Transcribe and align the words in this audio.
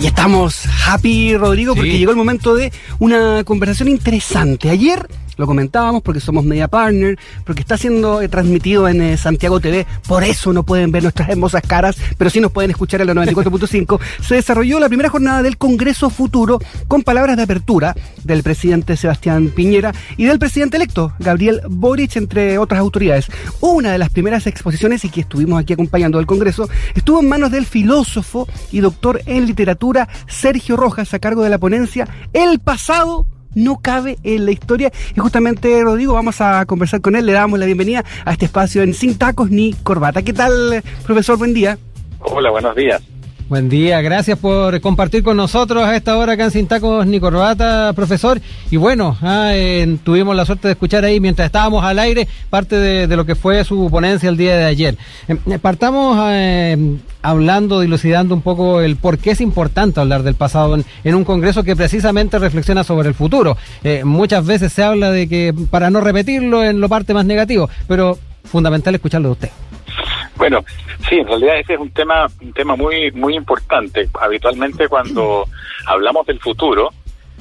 Y 0.00 0.06
estamos 0.06 0.62
happy, 0.86 1.36
Rodrigo, 1.36 1.74
porque 1.74 1.98
llegó 1.98 2.10
el 2.10 2.16
momento 2.16 2.54
de 2.54 2.72
una 3.00 3.44
conversación 3.44 3.88
interesante. 3.88 4.70
Ayer 4.70 5.06
lo 5.40 5.46
comentábamos 5.46 6.02
porque 6.02 6.20
somos 6.20 6.44
media 6.44 6.68
partner, 6.68 7.18
porque 7.44 7.62
está 7.62 7.76
siendo 7.76 8.22
eh, 8.22 8.28
transmitido 8.28 8.86
en 8.88 9.00
eh, 9.02 9.16
Santiago 9.16 9.58
TV, 9.58 9.86
por 10.06 10.22
eso 10.22 10.52
no 10.52 10.62
pueden 10.62 10.92
ver 10.92 11.02
nuestras 11.02 11.30
hermosas 11.30 11.62
caras, 11.66 11.96
pero 12.16 12.30
sí 12.30 12.40
nos 12.40 12.52
pueden 12.52 12.70
escuchar 12.70 13.00
en 13.00 13.08
la 13.08 13.14
94.5. 13.14 14.00
Se 14.20 14.34
desarrolló 14.36 14.78
la 14.78 14.88
primera 14.88 15.08
jornada 15.08 15.42
del 15.42 15.56
Congreso 15.56 16.10
Futuro 16.10 16.60
con 16.86 17.02
palabras 17.02 17.36
de 17.36 17.42
apertura 17.42 17.96
del 18.22 18.42
presidente 18.42 18.96
Sebastián 18.96 19.48
Piñera 19.48 19.92
y 20.16 20.24
del 20.24 20.38
presidente 20.38 20.76
electo, 20.76 21.14
Gabriel 21.18 21.62
Boric, 21.68 22.16
entre 22.16 22.58
otras 22.58 22.80
autoridades. 22.80 23.26
Una 23.60 23.92
de 23.92 23.98
las 23.98 24.10
primeras 24.10 24.46
exposiciones 24.46 25.04
y 25.04 25.08
que 25.08 25.22
estuvimos 25.22 25.60
aquí 25.60 25.72
acompañando 25.72 26.18
del 26.18 26.26
Congreso 26.26 26.68
estuvo 26.94 27.20
en 27.20 27.28
manos 27.28 27.50
del 27.50 27.66
filósofo 27.66 28.46
y 28.70 28.80
doctor 28.80 29.22
en 29.26 29.46
literatura 29.46 30.08
Sergio 30.28 30.76
Rojas 30.76 31.14
a 31.14 31.18
cargo 31.18 31.42
de 31.42 31.50
la 31.50 31.58
ponencia 31.58 32.06
El 32.32 32.58
pasado 32.58 33.26
no 33.54 33.78
cabe 33.78 34.18
en 34.22 34.46
la 34.46 34.52
historia. 34.52 34.90
Y 35.14 35.20
justamente, 35.20 35.82
Rodrigo, 35.82 36.14
vamos 36.14 36.40
a 36.40 36.64
conversar 36.66 37.00
con 37.00 37.16
él. 37.16 37.26
Le 37.26 37.32
damos 37.32 37.58
la 37.58 37.66
bienvenida 37.66 38.04
a 38.24 38.32
este 38.32 38.46
espacio 38.46 38.82
en 38.82 38.94
Sin 38.94 39.18
Tacos 39.18 39.50
ni 39.50 39.72
Corbata. 39.74 40.22
¿Qué 40.22 40.32
tal, 40.32 40.82
profesor? 41.04 41.38
Buen 41.38 41.54
día. 41.54 41.78
Hola, 42.20 42.50
buenos 42.50 42.76
días. 42.76 43.02
Buen 43.50 43.68
día, 43.68 44.00
gracias 44.00 44.38
por 44.38 44.80
compartir 44.80 45.24
con 45.24 45.36
nosotros 45.36 45.82
a 45.82 45.96
esta 45.96 46.16
hora 46.16 46.34
acá 46.34 46.44
en 46.44 46.50
Sin 46.52 46.68
Tacos 46.68 47.04
ni 47.04 47.18
Corbata, 47.18 47.92
profesor. 47.96 48.40
Y 48.70 48.76
bueno, 48.76 49.18
ah, 49.22 49.52
tuvimos 50.04 50.36
la 50.36 50.46
suerte 50.46 50.68
de 50.68 50.72
escuchar 50.74 51.04
ahí 51.04 51.18
mientras 51.18 51.46
estábamos 51.46 51.84
al 51.84 51.98
aire 51.98 52.28
parte 52.48 52.76
de, 52.76 53.16
lo 53.16 53.26
que 53.26 53.34
fue 53.34 53.64
su 53.64 53.90
ponencia 53.90 54.28
el 54.28 54.36
día 54.36 54.56
de 54.56 54.66
ayer. 54.66 54.96
Em, 55.26 55.36
eh, 55.50 55.58
partamos 55.58 56.16
eh, 56.30 56.96
hablando, 57.22 57.80
dilucidando 57.80 58.36
un 58.36 58.40
poco 58.40 58.82
el 58.82 58.94
por 58.94 59.18
qué 59.18 59.32
es 59.32 59.40
importante 59.40 59.98
hablar 59.98 60.22
del 60.22 60.36
pasado 60.36 60.76
en, 61.02 61.14
un 61.16 61.24
congreso 61.24 61.64
que 61.64 61.74
precisamente 61.74 62.38
reflexiona 62.38 62.84
sobre 62.84 63.08
el 63.08 63.14
futuro. 63.16 63.56
Eh, 63.82 64.04
muchas 64.04 64.46
veces 64.46 64.72
se 64.72 64.84
habla 64.84 65.10
de 65.10 65.28
que 65.28 65.52
para 65.72 65.90
no 65.90 66.00
repetirlo 66.00 66.62
en 66.62 66.80
lo 66.80 66.88
parte 66.88 67.14
más 67.14 67.26
negativo, 67.26 67.68
pero 67.88 68.16
fundamental 68.44 68.94
escucharlo 68.94 69.30
de 69.30 69.32
usted. 69.32 69.50
Bueno, 70.40 70.64
sí, 71.06 71.16
en 71.16 71.26
realidad 71.26 71.58
ese 71.58 71.74
es 71.74 71.80
un 71.80 71.90
tema, 71.90 72.26
un 72.40 72.54
tema 72.54 72.74
muy, 72.74 73.12
muy 73.12 73.36
importante. 73.36 74.08
Habitualmente 74.18 74.88
cuando 74.88 75.46
hablamos 75.84 76.26
del 76.26 76.40
futuro, 76.40 76.88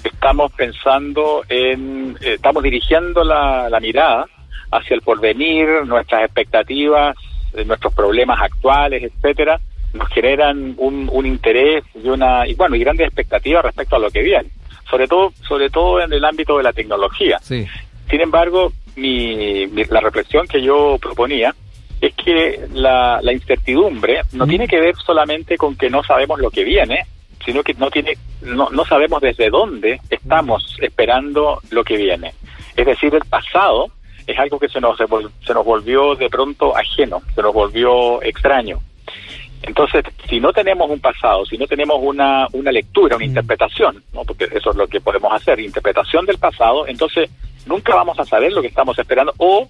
estamos 0.04 0.52
pensando 0.52 1.44
en, 1.48 2.18
eh, 2.20 2.34
estamos 2.34 2.62
dirigiendo 2.62 3.24
la, 3.24 3.70
mirada 3.82 4.26
hacia 4.72 4.96
el 4.96 5.02
porvenir, 5.02 5.86
nuestras 5.86 6.26
expectativas, 6.26 7.16
eh, 7.54 7.64
nuestros 7.64 7.94
problemas 7.94 8.42
actuales, 8.42 9.02
etcétera, 9.02 9.62
nos 9.94 10.10
generan 10.10 10.76
un, 10.78 11.10
un 11.10 11.26
interés 11.26 11.86
y 11.96 12.10
una, 12.10 12.46
y 12.46 12.54
bueno, 12.56 12.76
y 12.76 12.80
grandes 12.80 13.08
expectativas 13.08 13.64
respecto 13.64 13.96
a 13.96 14.00
lo 14.00 14.12
que 14.12 14.24
viene. 14.24 14.50
Sobre 14.90 15.08
todo, 15.08 15.32
sobre 15.48 15.70
todo 15.70 16.02
en 16.02 16.12
el 16.12 16.26
ámbito 16.26 16.58
de 16.58 16.64
la 16.64 16.74
tecnología. 16.74 17.40
Sin 17.40 18.20
embargo, 18.22 18.74
mi, 18.98 19.68
la 19.68 20.02
reflexión 20.02 20.48
que 20.48 20.62
yo 20.62 20.98
proponía 21.02 21.56
es 22.02 22.14
que 22.16 22.68
la, 22.74 23.20
incertidumbre 23.32 24.22
no 24.34 24.48
tiene 24.48 24.68
que 24.68 24.80
ver 24.80 24.96
solamente 24.96 25.58
con 25.58 25.76
que 25.76 25.90
no 25.90 26.04
sabemos 26.04 26.40
lo 26.40 26.50
que 26.50 26.64
viene, 26.64 27.06
sino 27.46 27.64
que 27.64 27.74
no 27.74 27.90
tiene 27.90 28.18
no, 28.42 28.70
no 28.70 28.86
sabemos 28.86 29.22
desde 29.22 29.50
dónde 29.50 30.00
estamos 30.10 30.78
esperando 30.82 31.62
lo 31.72 31.84
que 31.84 31.98
viene. 31.98 32.34
Es 32.76 32.86
decir, 32.86 33.14
el 33.14 33.26
pasado 33.26 33.92
es 34.26 34.38
algo 34.40 34.60
que 34.60 34.70
se 34.70 34.80
nos 34.80 34.98
se 34.98 35.54
nos 35.54 35.66
volvió 35.66 36.16
de 36.16 36.30
pronto 36.30 36.76
ajeno, 36.76 37.22
se 37.36 37.42
nos 37.42 37.54
volvió 37.54 38.22
extraño. 38.22 38.80
Entonces, 39.62 40.06
si 40.30 40.40
no 40.40 40.54
tenemos 40.54 40.90
un 40.90 41.00
pasado, 41.00 41.46
si 41.46 41.58
no 41.58 41.68
tenemos 41.68 41.98
una, 42.02 42.48
una 42.54 42.72
lectura, 42.72 43.18
una 43.18 43.26
interpretación, 43.26 44.02
¿no? 44.14 44.24
porque 44.24 44.46
eso 44.46 44.72
es 44.72 44.76
lo 44.76 44.88
que 44.88 45.02
podemos 45.02 45.34
hacer, 45.34 45.60
interpretación 45.60 46.26
del 46.26 46.38
pasado, 46.38 46.88
entonces 46.88 47.30
nunca 47.66 47.94
vamos 47.94 48.18
a 48.20 48.26
saber 48.26 48.54
lo 48.54 48.62
que 48.62 48.70
estamos 48.70 48.98
esperando 48.98 49.34
o 49.38 49.68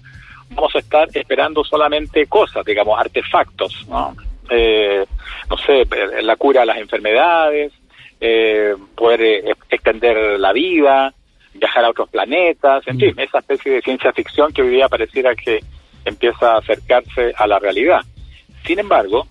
vamos 0.50 0.74
a 0.74 0.78
estar 0.78 1.08
esperando 1.14 1.64
solamente 1.64 2.26
cosas, 2.26 2.64
digamos, 2.64 2.98
artefactos, 2.98 3.86
¿no? 3.88 4.14
Eh, 4.48 5.04
no 5.48 5.56
sé, 5.58 5.86
la 6.22 6.36
cura 6.36 6.60
de 6.60 6.66
las 6.66 6.78
enfermedades, 6.78 7.72
eh, 8.20 8.74
poder 8.96 9.22
eh, 9.22 9.54
extender 9.70 10.38
la 10.38 10.52
vida, 10.52 11.14
viajar 11.54 11.84
a 11.84 11.90
otros 11.90 12.08
planetas, 12.10 12.86
en 12.86 12.96
mm. 12.96 13.00
fin, 13.00 13.14
esa 13.18 13.38
especie 13.38 13.72
de 13.72 13.82
ciencia 13.82 14.12
ficción 14.12 14.52
que 14.52 14.62
hoy 14.62 14.70
día 14.70 14.88
pareciera 14.88 15.34
que 15.34 15.60
empieza 16.04 16.54
a 16.54 16.58
acercarse 16.58 17.32
a 17.36 17.46
la 17.46 17.58
realidad. 17.58 18.00
Sin 18.66 18.78
embargo, 18.78 19.26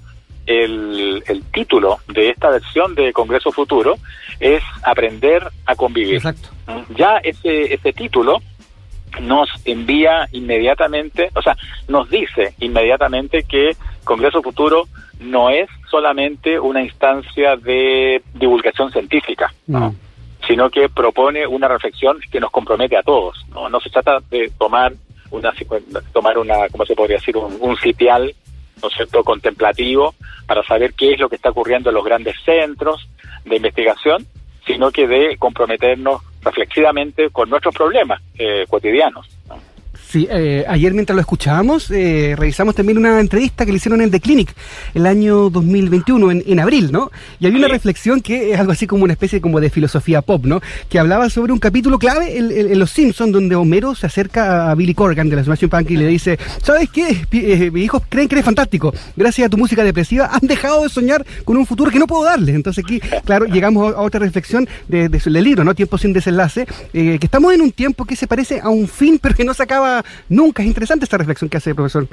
el, 0.46 1.22
el 1.28 1.44
título 1.52 2.00
de 2.08 2.30
esta 2.30 2.50
versión 2.50 2.96
de 2.96 3.14
Congreso 3.14 3.52
Futuro 3.52 3.98
es 4.40 4.64
Aprender 4.84 5.44
a 5.66 5.76
convivir. 5.76 6.16
Exacto. 6.16 6.50
Ya 6.96 7.18
ese, 7.18 7.74
ese 7.74 7.94
título 7.94 8.42
nos 9.22 9.50
envía 9.66 10.28
inmediatamente, 10.32 11.30
o 11.36 11.42
sea, 11.42 11.58
nos 11.88 12.10
dice 12.10 12.54
inmediatamente 12.60 13.44
que 13.44 13.76
Congreso 14.04 14.42
Futuro 14.42 14.88
no 15.20 15.50
es 15.50 15.70
solamente 15.90 16.60
una 16.60 16.82
instancia 16.82 17.56
de 17.56 18.22
divulgación 18.34 18.92
científica, 18.92 19.54
¿no? 19.68 19.94
sino 20.48 20.70
que 20.70 20.90
propone 20.90 21.46
una 21.46 21.68
reflexión 21.68 22.20
que 22.32 22.40
nos 22.40 22.52
compromete 22.52 22.98
a 22.98 23.04
todos. 23.04 23.46
No, 23.54 23.70
no 23.70 23.80
se 23.80 23.90
trata 23.90 24.20
de 24.30 24.52
tomar 24.58 24.94
una, 25.32 25.54
tomar 26.14 26.38
una, 26.38 26.68
¿cómo 26.70 26.86
se 26.86 26.96
podría 26.96 27.18
decir? 27.18 27.36
Un, 27.38 27.58
un 27.60 27.78
sitial, 27.78 28.34
¿no 28.82 28.88
es 28.88 28.96
cierto?, 28.96 29.24
contemplativo 29.24 30.16
para 30.48 30.64
saber 30.64 30.94
qué 30.94 31.14
es 31.14 31.20
lo 31.20 31.30
que 31.30 31.36
está 31.36 31.50
ocurriendo 31.50 31.90
en 31.90 31.96
los 31.96 32.06
grandes 32.06 32.36
centros 32.44 33.08
de 33.46 33.58
investigación, 33.58 34.26
sino 34.66 34.92
que 34.92 35.08
de 35.08 35.38
comprometernos 35.38 36.22
reflexivamente 36.42 37.30
con 37.30 37.50
nuestros 37.50 37.76
problemas 37.76 38.22
eh, 38.38 38.66
cotidianos. 38.70 39.28
Sí, 40.12 40.28
eh, 40.28 40.66
ayer 40.68 40.92
mientras 40.96 41.16
lo 41.16 41.22
escuchábamos, 41.22 41.92
eh, 41.92 42.34
revisamos 42.36 42.74
también 42.74 42.98
una 42.98 43.20
entrevista 43.20 43.64
que 43.64 43.72
le 43.72 43.78
hicieron 43.78 44.02
en 44.02 44.10
The 44.10 44.20
Clinic 44.20 44.56
el 44.96 45.06
año 45.06 45.52
2021, 45.52 46.32
en, 46.32 46.44
en 46.48 46.60
abril, 46.60 46.92
¿no? 46.92 47.12
Y 47.40 47.46
había 47.46 47.60
una 47.60 47.68
reflexión 47.68 48.20
que 48.20 48.52
es 48.52 48.60
algo 48.60 48.72
así 48.72 48.88
como 48.88 49.04
una 49.04 49.14
especie 49.14 49.40
como 49.40 49.62
de 49.62 49.70
filosofía 49.70 50.24
pop, 50.24 50.46
¿no? 50.46 50.62
Que 50.90 50.98
hablaba 50.98 51.30
sobre 51.30 51.54
un 51.54 51.60
capítulo 51.60 52.00
clave 52.00 52.40
en, 52.40 52.80
Los 52.80 52.90
Simpsons, 52.90 53.32
donde 53.32 53.56
Homero 53.56 53.94
se 53.94 54.08
acerca 54.08 54.72
a 54.72 54.74
Billy 54.74 54.96
Corgan 54.96 55.30
de 55.30 55.36
la 55.36 55.44
Smashing 55.44 55.70
Punk 55.70 55.92
y 55.92 55.98
le 55.98 56.08
dice, 56.08 56.40
¿sabes 56.64 56.90
qué? 56.90 57.28
Eh, 57.32 57.70
mis 57.70 57.86
hijos 57.86 58.02
creen 58.10 58.28
que 58.28 58.34
eres 58.34 58.46
fantástico. 58.46 58.92
Gracias 59.16 59.46
a 59.46 59.50
tu 59.50 59.60
música 59.60 59.84
depresiva 59.84 60.32
han 60.34 60.48
dejado 60.48 60.82
de 60.82 60.90
soñar 60.90 61.24
con 61.46 61.56
un 61.56 61.68
futuro 61.68 61.92
que 61.92 62.00
no 62.00 62.08
puedo 62.08 62.24
darles. 62.24 62.56
Entonces 62.56 62.84
aquí, 62.84 63.00
claro, 63.26 63.46
llegamos 63.46 63.94
a 63.94 64.02
otra 64.02 64.22
reflexión 64.22 64.68
de, 64.88 65.08
de 65.08 65.20
su, 65.20 65.32
del 65.32 65.44
libro, 65.44 65.64
¿no? 65.64 65.76
Tiempo 65.76 66.00
sin 66.00 66.14
desenlace, 66.14 66.66
que 66.92 67.20
estamos 67.22 67.54
en 67.54 67.62
un 67.62 67.72
tiempo 67.72 68.06
que 68.06 68.16
se 68.16 68.26
parece 68.26 68.60
a 68.60 68.70
un 68.70 68.88
fin, 68.88 69.20
pero 69.22 69.36
que 69.36 69.44
no 69.44 69.54
se 69.54 69.62
acaba 69.62 69.99
nunca. 70.28 70.64
Es 70.64 70.68
interesante 70.68 71.06
esta 71.06 71.18
reflexión 71.18 71.50
que 71.50 71.58
hace 71.58 71.72
el 71.72 71.76
profesor. 71.76 72.08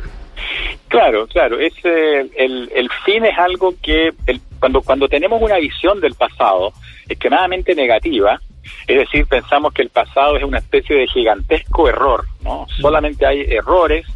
Claro, 0.89 1.27
claro. 1.27 1.59
Es, 1.59 1.75
el, 1.85 2.71
el 2.75 2.91
fin 3.05 3.25
es 3.25 3.39
algo 3.39 3.75
que 3.83 4.13
el, 4.27 4.41
cuando, 4.59 4.83
cuando 4.83 5.09
tenemos 5.09 5.41
una 5.41 5.59
visión 5.59 6.01
del 6.01 6.15
pasado 6.15 6.73
extremadamente 7.09 7.75
negativa, 7.75 8.41
es 8.87 8.99
decir, 8.99 9.27
pensamos 9.27 9.73
que 9.73 9.83
el 9.83 9.91
pasado 9.91 10.37
es 10.37 10.45
una 10.45 10.59
especie 10.59 10.97
de 10.97 11.07
gigantesco 11.07 11.89
error, 11.89 12.25
¿no? 12.43 12.67
Solamente 12.81 13.27
hay 13.27 13.43
errores. 13.43 14.07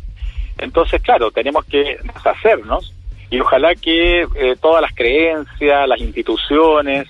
Entonces, 0.59 1.01
claro, 1.03 1.31
tenemos 1.31 1.65
que 1.65 1.99
deshacernos 2.03 2.93
y 3.31 3.41
ojalá 3.41 3.75
que 3.75 4.23
eh, 4.23 4.57
todas 4.61 4.83
las 4.83 4.93
creencias, 4.95 5.89
las 5.89 6.01
instituciones, 6.01 7.09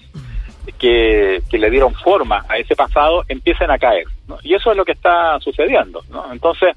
que, 0.78 1.42
le 1.50 1.70
dieron 1.70 1.94
forma 1.94 2.44
a 2.48 2.58
ese 2.58 2.76
pasado 2.76 3.24
empiecen 3.28 3.70
a 3.70 3.78
caer. 3.78 4.04
Y 4.42 4.54
eso 4.54 4.70
es 4.70 4.76
lo 4.76 4.84
que 4.84 4.92
está 4.92 5.38
sucediendo. 5.40 6.02
¿no? 6.10 6.32
Entonces, 6.32 6.76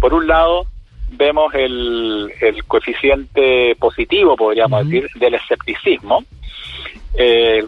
por 0.00 0.14
un 0.14 0.26
lado, 0.26 0.66
vemos 1.10 1.54
el, 1.54 2.32
el 2.40 2.64
coeficiente 2.64 3.74
positivo, 3.78 4.36
podríamos 4.36 4.84
decir, 4.84 5.08
del 5.16 5.34
escepticismo, 5.34 6.24
eh, 7.14 7.64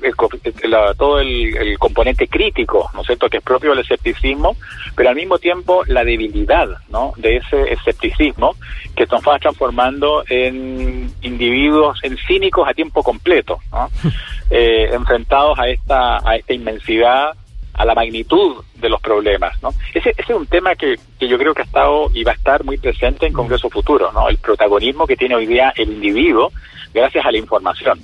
todo 0.96 1.18
el, 1.18 1.76
componente 1.78 2.28
crítico, 2.28 2.90
¿no 2.94 3.00
es 3.00 3.06
cierto?, 3.06 3.28
que 3.28 3.38
es 3.38 3.42
propio 3.42 3.70
del 3.70 3.80
escepticismo, 3.80 4.56
pero 4.94 5.08
al 5.08 5.16
mismo 5.16 5.38
tiempo 5.38 5.82
la 5.86 6.04
debilidad, 6.04 6.68
¿no?, 6.90 7.12
de 7.16 7.36
ese 7.36 7.72
escepticismo 7.72 8.54
que 8.94 9.06
nos 9.06 9.22
va 9.26 9.38
transformando 9.38 10.24
en 10.28 11.10
individuos, 11.22 11.98
en 12.02 12.16
cínicos 12.28 12.68
a 12.68 12.74
tiempo 12.74 13.02
completo, 13.02 13.58
eh, 14.50 14.90
enfrentados 14.92 15.58
a 15.58 15.68
esta, 15.68 16.18
a 16.18 16.36
esta 16.36 16.52
inmensidad, 16.52 17.32
a 17.80 17.84
la 17.86 17.94
magnitud 17.94 18.62
de 18.74 18.88
los 18.90 19.00
problemas, 19.00 19.60
¿no? 19.62 19.70
Ese, 19.94 20.10
ese 20.10 20.32
es 20.32 20.38
un 20.38 20.46
tema 20.46 20.74
que, 20.74 20.96
que 21.18 21.26
yo 21.26 21.38
creo 21.38 21.54
que 21.54 21.62
ha 21.62 21.64
estado 21.64 22.10
y 22.12 22.24
va 22.24 22.32
a 22.32 22.34
estar 22.34 22.62
muy 22.62 22.76
presente 22.76 23.26
en 23.26 23.32
Congreso 23.32 23.70
Futuro, 23.70 24.12
¿no? 24.12 24.28
El 24.28 24.36
protagonismo 24.36 25.06
que 25.06 25.16
tiene 25.16 25.34
hoy 25.34 25.46
día 25.46 25.72
el 25.76 25.90
individuo 25.90 26.52
gracias 26.92 27.24
a 27.24 27.32
la 27.32 27.38
información 27.38 28.00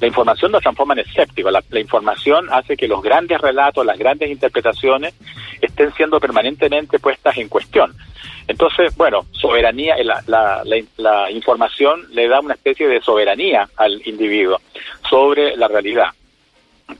la 0.00 0.06
información 0.06 0.52
nos 0.52 0.62
transforma 0.62 0.94
en 0.94 1.00
escéptico. 1.00 1.50
La, 1.50 1.62
información 1.78 2.48
hace 2.50 2.76
que 2.76 2.88
los 2.88 3.02
grandes 3.02 3.38
relatos, 3.40 3.84
las 3.84 3.98
grandes 3.98 4.30
interpretaciones 4.30 5.14
estén 5.60 5.92
siendo 5.92 6.18
permanentemente 6.18 6.98
puestas 6.98 7.36
en 7.36 7.48
cuestión. 7.48 7.94
Entonces, 8.48 8.96
bueno, 8.96 9.26
soberanía, 9.32 9.96
la, 10.02 10.22
la, 10.26 10.62
la, 10.96 11.30
información 11.30 12.06
le 12.12 12.28
da 12.28 12.40
una 12.40 12.54
especie 12.54 12.88
de 12.88 13.02
soberanía 13.02 13.68
al 13.76 14.00
individuo 14.06 14.60
sobre 15.08 15.54
la 15.56 15.68
realidad. 15.68 16.08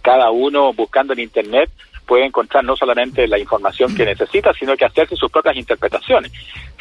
cada 0.03 0.31
uno 0.31 0.73
buscando 0.75 1.15
en 1.15 1.21
Internet 1.21 1.71
puede 2.11 2.25
encontrar 2.25 2.65
no 2.65 2.75
solamente 2.75 3.29
la 3.29 3.39
información 3.39 3.95
que 3.95 4.05
necesita, 4.05 4.53
sino 4.53 4.77
que 4.77 4.85
hacerse 4.85 5.15
sus 5.15 5.31
propias 5.31 5.57
interpretaciones. 5.57 6.33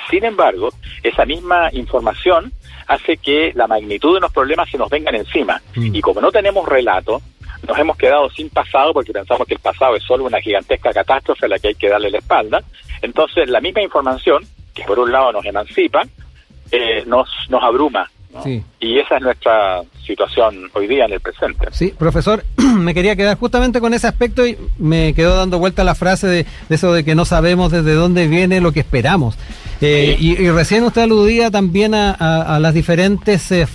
Sin 0.09 0.25
embargo, 0.25 0.69
esa 1.03 1.23
misma 1.23 1.69
información 1.71 2.51
hace 2.87 3.15
que 3.17 3.51
la 3.53 3.67
magnitud 3.67 4.15
de 4.15 4.21
los 4.21 4.33
problemas 4.33 4.67
se 4.71 4.79
nos 4.79 4.89
vengan 4.89 5.13
encima. 5.13 5.61
Mm. 5.75 5.93
Y 5.93 6.01
como 6.01 6.19
no 6.19 6.31
tenemos 6.31 6.67
relato, 6.67 7.21
nos 7.67 7.77
hemos 7.77 7.95
quedado 7.95 8.27
sin 8.31 8.49
pasado 8.49 8.91
porque 8.91 9.13
pensamos 9.13 9.47
que 9.47 9.53
el 9.53 9.59
pasado 9.59 9.95
es 9.95 10.01
solo 10.01 10.23
una 10.23 10.41
gigantesca 10.41 10.91
catástrofe 10.91 11.45
a 11.45 11.49
la 11.49 11.59
que 11.59 11.67
hay 11.67 11.75
que 11.75 11.89
darle 11.89 12.09
la 12.09 12.17
espalda. 12.17 12.63
Entonces, 13.03 13.47
la 13.47 13.61
misma 13.61 13.83
información, 13.83 14.43
que 14.73 14.81
por 14.81 14.97
un 14.97 15.11
lado 15.11 15.31
nos 15.31 15.45
emancipa, 15.45 16.01
eh, 16.71 17.03
nos, 17.05 17.29
nos 17.49 17.63
abruma. 17.63 18.09
Y 18.79 18.99
esa 18.99 19.17
es 19.17 19.21
nuestra 19.21 19.81
situación 20.05 20.69
hoy 20.73 20.87
día 20.87 21.05
en 21.05 21.13
el 21.13 21.19
presente. 21.19 21.67
Sí, 21.71 21.93
profesor, 21.97 22.43
me 22.77 22.93
quería 22.93 23.15
quedar 23.15 23.37
justamente 23.37 23.81
con 23.81 23.93
ese 23.93 24.07
aspecto 24.07 24.45
y 24.45 24.57
me 24.77 25.13
quedó 25.13 25.35
dando 25.35 25.59
vuelta 25.59 25.83
la 25.83 25.95
frase 25.95 26.27
de, 26.27 26.45
eso 26.69 26.93
de 26.93 27.03
que 27.03 27.15
no 27.15 27.25
sabemos 27.25 27.71
desde 27.71 27.93
dónde 27.93 28.27
viene 28.27 28.61
lo 28.61 28.71
que 28.71 28.81
esperamos. 28.81 29.35
Eh, 29.81 30.15
y, 30.19 30.35
recién 30.49 30.83
usted 30.83 31.03
aludía 31.03 31.51
también 31.51 31.93
a, 31.95 32.59
las 32.59 32.73
diferentes 32.73 33.51
eh, 33.51 33.67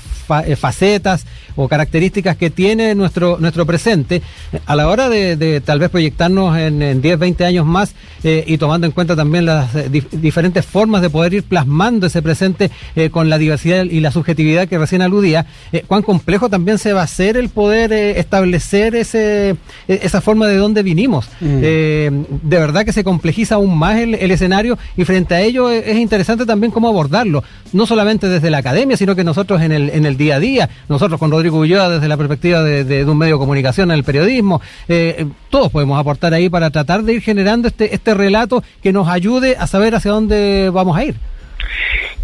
eh, 0.47 0.57
facetas 0.57 1.27
o 1.57 1.69
características 1.69 2.37
que 2.37 2.51
tiene 2.51 2.95
nuestro, 2.95 3.39
nuestro 3.39 3.67
presente, 3.67 4.23
a 4.67 4.77
la 4.77 4.89
hora 4.89 5.09
de, 5.09 5.61
tal 5.65 5.79
vez 5.79 5.91
proyectarnos 5.91 6.57
en, 6.59 7.01
10, 7.01 7.19
20 7.19 7.45
años 7.45 7.67
más 7.67 7.95
eh, 8.23 8.45
y 8.47 8.59
tomando 8.59 8.87
en 8.87 8.93
cuenta 8.93 9.17
también 9.17 9.47
las 9.47 9.75
eh, 9.75 9.89
diferentes 10.13 10.65
formas 10.65 11.03
de 11.03 11.11
poder 11.11 11.35
ir 11.35 11.43
plasmando 11.43 12.07
ese 12.07 12.23
presente 12.23 12.71
con 13.11 13.29
la 13.29 13.39
diversidad 13.39 13.85
y 13.85 14.01
la 14.01 14.11
subjetividad 14.11 14.69
que 14.69 14.79
recién 14.79 15.03
aludía, 15.03 15.47
cuán 15.87 16.03
complejo 16.03 16.49
también 16.49 16.79
se 16.79 16.93
va 16.93 17.01
a 17.01 17.05
hacer 17.05 17.37
el 17.37 17.49
poder 17.49 17.93
establecer 17.93 18.95
ese, 18.95 19.57
esa 19.89 20.21
forma 20.21 20.47
de 20.47 20.57
dónde 20.57 20.83
vinimos. 20.83 21.29
Mm. 21.41 21.61
de 21.61 22.59
verdad 22.59 22.85
que 22.85 22.93
se 22.93 23.05
complejiza 23.05 23.57
aún 23.57 23.77
más 23.77 23.99
el, 23.99 24.15
escenario 24.31 24.79
y 24.97 25.05
frente 25.05 25.35
a 25.35 25.41
ello 25.41 25.71
es, 25.71 25.97
interesante 25.97 26.47
también 26.47 26.73
cómo 26.73 26.89
abordarlo, 26.89 27.45
no 27.73 27.87
solamente 27.87 28.29
desde 28.29 28.51
la 28.51 28.59
academia, 28.59 28.97
sino 28.97 29.15
que 29.15 29.25
nosotros 29.25 29.61
en 29.63 29.73
el, 29.73 29.91
en 29.91 30.07
el 30.07 30.17
día 30.17 30.37
a 30.37 30.41
día, 30.41 30.71
nosotros 30.89 31.19
con 31.19 31.31
Rodrigo 31.31 31.44
Ulloa 31.53 31.89
desde 31.89 32.09
la 32.09 32.17
perspectiva 32.17 32.63
de, 32.63 33.05
un 33.05 33.19
medio 33.19 33.35
de 33.35 33.39
comunicación 33.39 33.91
en 33.91 33.99
el 33.99 34.05
periodismo, 34.05 34.61
eh, 34.89 35.17
eh, 35.19 35.27
todos 35.51 35.71
podemos 35.71 35.99
aportar 35.99 36.35
ahí 36.35 36.49
para 36.49 36.71
tratar 36.71 37.03
de 37.03 37.15
ir 37.15 37.23
generando 37.23 37.69
este, 37.69 37.95
este 37.95 38.15
relato 38.15 38.63
que 38.83 38.93
nos 38.93 39.09
ayude 39.09 39.57
a 39.57 39.67
saber 39.67 39.95
hacia 39.95 40.13
dónde 40.13 40.71
vamos 40.73 40.97
a 40.97 41.05
ir. 41.05 41.17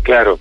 Claro. 0.02 0.38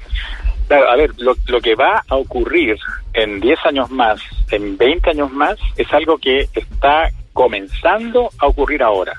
Claro, 0.67 0.87
a 0.87 0.95
ver, 0.97 1.11
lo, 1.17 1.61
que 1.61 1.73
va 1.73 2.03
a 2.07 2.15
ocurrir 2.15 2.77
en 3.13 3.39
10 3.39 3.59
años 3.65 3.89
más, 3.89 4.21
en 4.51 4.77
20 4.77 5.09
años 5.09 5.31
más, 5.31 5.57
es 5.75 5.91
algo 5.91 6.19
que 6.19 6.47
está 6.53 7.09
comenzando 7.33 8.29
a 8.37 8.45
ocurrir 8.45 8.83
ahora. 8.83 9.13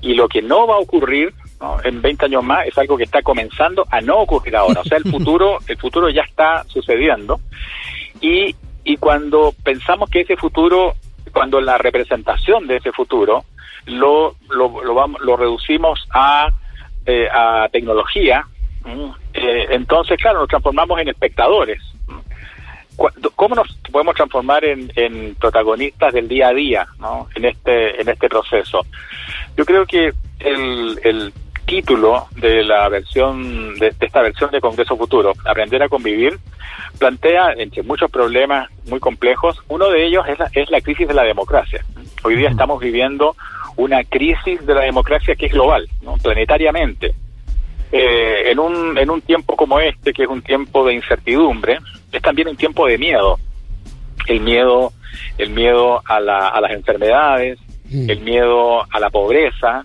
Y 0.00 0.14
lo 0.14 0.26
que 0.26 0.40
no 0.40 0.66
va 0.66 0.76
a 0.76 0.78
ocurrir 0.78 1.34
en 1.84 2.00
20 2.00 2.26
años 2.26 2.44
más 2.44 2.66
es 2.66 2.76
algo 2.78 2.96
que 2.96 3.04
está 3.04 3.22
comenzando 3.22 3.86
a 3.90 4.00
no 4.00 4.18
ocurrir 4.20 4.56
ahora. 4.56 4.80
O 4.80 4.84
sea, 4.84 4.98
el 4.98 5.04
futuro, 5.10 5.58
el 5.66 5.76
futuro 5.76 6.08
ya 6.08 6.22
está 6.22 6.64
sucediendo. 6.68 7.40
Y, 8.24 8.56
y 8.84 8.96
cuando 8.96 9.52
pensamos 9.62 10.08
que 10.08 10.22
ese 10.22 10.38
futuro, 10.38 10.94
cuando 11.30 11.60
la 11.60 11.76
representación 11.76 12.66
de 12.66 12.76
ese 12.76 12.90
futuro 12.90 13.44
lo, 13.84 14.34
lo, 14.48 14.94
vamos, 14.94 15.20
lo 15.20 15.36
reducimos 15.36 16.06
a, 16.10 16.48
eh, 17.04 17.28
a 17.30 17.68
tecnología, 17.70 18.46
eh, 19.34 19.66
entonces, 19.72 20.16
claro, 20.18 20.38
nos 20.40 20.48
transformamos 20.48 20.98
en 21.00 21.08
espectadores. 21.08 21.82
¿Cómo 23.36 23.56
nos 23.56 23.76
podemos 23.92 24.14
transformar 24.14 24.64
en, 24.64 24.90
en 24.96 25.34
protagonistas 25.34 26.14
del 26.14 26.26
día 26.26 26.48
a 26.48 26.54
día 26.54 26.86
en, 27.34 27.44
este, 27.44 28.00
en 28.00 28.08
este 28.08 28.30
proceso? 28.30 28.86
Yo 29.54 29.66
creo 29.66 29.84
que 29.84 30.14
el, 30.38 30.98
el 31.04 31.32
título 31.66 32.26
de 32.36 32.64
la 32.64 32.88
versión 32.88 33.78
de, 33.78 33.92
esta 34.00 34.22
versión 34.22 34.50
de 34.50 34.60
Congreso 34.60 34.96
Futuro, 34.96 35.32
Aprender 35.44 35.82
a 35.82 35.88
convivir, 35.88 36.38
plantea 36.98 37.52
entre 37.56 37.82
muchos 37.82 38.10
problemas 38.10 38.68
muy 38.86 39.00
complejos, 39.00 39.60
uno 39.68 39.88
de 39.88 40.06
ellos 40.06 40.24
es 40.28 40.38
la, 40.38 40.50
es 40.52 40.70
la 40.70 40.80
crisis 40.80 41.08
de 41.08 41.14
la 41.14 41.24
democracia. 41.24 41.84
Hoy 42.22 42.36
día 42.36 42.48
estamos 42.48 42.80
viviendo 42.80 43.36
una 43.76 44.04
crisis 44.04 44.64
de 44.64 44.74
la 44.74 44.82
democracia 44.82 45.34
que 45.34 45.46
es 45.46 45.52
global, 45.52 45.88
¿no? 46.02 46.14
planetariamente. 46.16 47.14
Eh, 47.92 48.50
en, 48.50 48.58
un, 48.58 48.96
en 48.98 49.10
un 49.10 49.20
tiempo 49.20 49.56
como 49.56 49.78
este, 49.78 50.12
que 50.12 50.24
es 50.24 50.28
un 50.28 50.42
tiempo 50.42 50.84
de 50.84 50.94
incertidumbre, 50.94 51.78
es 52.10 52.22
también 52.22 52.48
un 52.48 52.56
tiempo 52.56 52.86
de 52.86 52.98
miedo. 52.98 53.38
El 54.26 54.40
miedo, 54.40 54.92
el 55.38 55.50
miedo 55.50 56.02
a, 56.04 56.18
la, 56.18 56.48
a 56.48 56.60
las 56.60 56.72
enfermedades, 56.72 57.58
mm. 57.90 58.10
el 58.10 58.20
miedo 58.20 58.82
a 58.90 59.00
la 59.00 59.10
pobreza, 59.10 59.84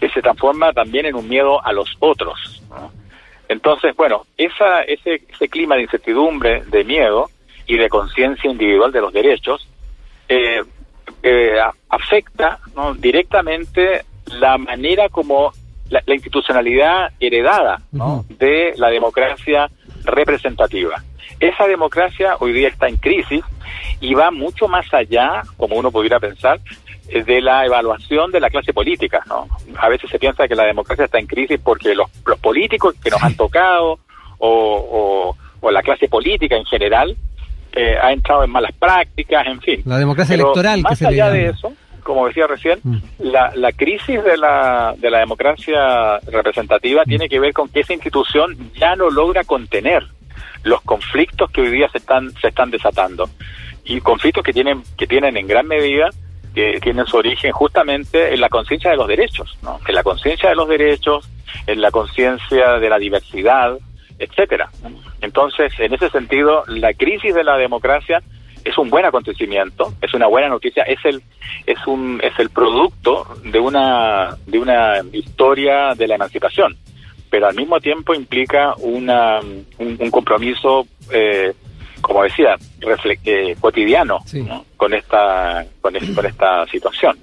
que 0.00 0.08
se 0.08 0.22
transforma 0.22 0.72
también 0.72 1.06
en 1.06 1.14
un 1.14 1.28
miedo 1.28 1.64
a 1.64 1.72
los 1.72 1.94
otros. 2.00 2.62
Entonces, 3.48 3.94
bueno, 3.96 4.26
esa, 4.36 4.82
ese, 4.82 5.22
ese 5.28 5.48
clima 5.48 5.76
de 5.76 5.82
incertidumbre, 5.82 6.62
de 6.66 6.84
miedo 6.84 7.28
y 7.66 7.76
de 7.76 7.88
conciencia 7.88 8.50
individual 8.50 8.92
de 8.92 9.00
los 9.00 9.12
derechos 9.12 9.68
eh, 10.28 10.62
eh, 11.22 11.58
afecta 11.88 12.60
directamente 12.98 14.04
la 14.26 14.56
manera 14.56 15.08
como 15.08 15.52
la, 15.90 16.02
institucionalidad 16.06 17.12
heredada 17.18 17.82
de 18.28 18.72
la 18.76 18.88
democracia 18.88 19.70
representativa. 20.04 21.02
Esa 21.40 21.66
democracia 21.66 22.36
hoy 22.38 22.52
día 22.52 22.68
está 22.68 22.88
en 22.88 22.96
crisis 22.96 23.44
y 24.00 24.14
va 24.14 24.30
mucho 24.30 24.68
más 24.68 24.86
allá, 24.94 25.42
como 25.56 25.76
uno 25.76 25.90
pudiera 25.90 26.20
pensar, 26.20 26.60
de 27.10 27.40
la 27.40 27.66
evaluación 27.66 28.30
de 28.30 28.40
la 28.40 28.50
clase 28.50 28.72
política, 28.72 29.22
¿no? 29.26 29.48
A 29.78 29.88
veces 29.88 30.10
se 30.10 30.18
piensa 30.18 30.46
que 30.46 30.54
la 30.54 30.64
democracia 30.64 31.06
está 31.06 31.18
en 31.18 31.26
crisis 31.26 31.60
porque 31.62 31.94
los, 31.94 32.08
los 32.24 32.38
políticos 32.38 32.94
que 33.02 33.10
nos 33.10 33.22
han 33.22 33.34
tocado 33.34 33.98
o, 34.38 35.36
o, 35.60 35.70
la 35.70 35.82
clase 35.82 36.08
política 36.08 36.56
en 36.56 36.64
general 36.64 37.16
eh, 37.72 37.96
ha 38.00 38.12
entrado 38.12 38.42
en 38.44 38.50
malas 38.50 38.72
prácticas, 38.72 39.46
en 39.46 39.60
fin. 39.60 39.82
La 39.84 39.98
democracia 39.98 40.34
electoral. 40.34 40.80
Más 40.82 41.00
allá 41.02 41.30
de 41.30 41.48
eso, 41.48 41.72
como 42.02 42.26
decía 42.26 42.46
recién, 42.46 42.80
mm. 42.82 42.98
la, 43.20 43.52
la 43.54 43.72
crisis 43.72 44.22
de 44.24 44.36
la, 44.36 44.94
de 44.96 45.10
la 45.10 45.18
democracia 45.18 46.18
representativa 46.20 47.04
tiene 47.04 47.28
que 47.28 47.38
ver 47.38 47.52
con 47.52 47.68
que 47.68 47.80
esa 47.80 47.92
institución 47.92 48.56
ya 48.74 48.96
no 48.96 49.10
logra 49.10 49.44
contener 49.44 50.06
los 50.62 50.80
conflictos 50.82 51.50
que 51.50 51.62
hoy 51.62 51.70
día 51.70 51.88
se 51.90 51.98
están 51.98 52.32
se 52.40 52.48
están 52.48 52.70
desatando 52.70 53.28
y 53.84 54.00
conflictos 54.00 54.44
que 54.44 54.52
tienen 54.52 54.82
que 54.96 55.06
tienen 55.06 55.36
en 55.36 55.46
gran 55.46 55.66
medida 55.66 56.10
que 56.54 56.80
tienen 56.80 57.06
su 57.06 57.16
origen 57.16 57.52
justamente 57.52 58.34
en 58.34 58.40
la 58.40 58.48
conciencia 58.48 58.90
de 58.90 58.96
los 58.96 59.08
derechos, 59.08 59.56
¿no? 59.62 59.78
en 59.86 59.94
la 59.94 60.02
conciencia 60.02 60.48
de 60.48 60.56
los 60.56 60.68
derechos, 60.68 61.28
en 61.66 61.80
la 61.80 61.90
conciencia 61.90 62.78
de 62.78 62.88
la 62.88 62.98
diversidad, 62.98 63.78
etcétera. 64.18 64.70
Entonces, 65.20 65.72
en 65.78 65.94
ese 65.94 66.10
sentido, 66.10 66.64
la 66.66 66.92
crisis 66.94 67.34
de 67.34 67.44
la 67.44 67.56
democracia 67.56 68.22
es 68.64 68.76
un 68.76 68.90
buen 68.90 69.04
acontecimiento, 69.04 69.94
es 70.02 70.12
una 70.14 70.26
buena 70.26 70.48
noticia, 70.48 70.82
es 70.84 70.98
el 71.04 71.22
es 71.66 71.78
un 71.86 72.20
es 72.22 72.38
el 72.38 72.50
producto 72.50 73.26
de 73.44 73.58
una 73.58 74.36
de 74.46 74.58
una 74.58 75.00
historia 75.12 75.94
de 75.94 76.06
la 76.06 76.16
emancipación, 76.16 76.76
pero 77.30 77.48
al 77.48 77.54
mismo 77.54 77.80
tiempo 77.80 78.14
implica 78.14 78.74
una 78.78 79.40
un, 79.78 80.10
compromiso 80.10 80.86
eh, 81.12 81.54
como 82.00 82.22
decía, 82.22 82.56
eh, 83.24 83.56
cotidiano 83.60 84.18
con, 84.76 84.94
esta, 84.94 85.64
con, 85.80 85.96
esta 85.96 86.66
situación. 86.66 87.18